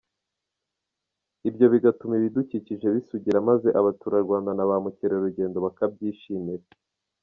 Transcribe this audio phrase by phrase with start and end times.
[1.49, 6.65] Ibyo bigatuma ibidukikije bisugira maze abaturarwanda na ba mukerarugendo bakabyishimira.”